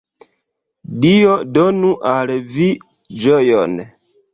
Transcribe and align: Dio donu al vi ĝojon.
Dio 1.03 1.37
donu 1.59 1.95
al 2.15 2.35
vi 2.59 2.69
ĝojon. 3.25 3.83